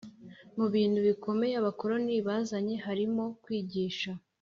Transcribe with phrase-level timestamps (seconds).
[0.57, 4.11] Mu bintu bikomeye abakoloni bazanye harimo kwigisha